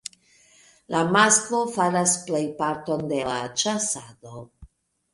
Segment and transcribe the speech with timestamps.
[0.95, 4.39] La masklo faras plej parton de la ĉasado.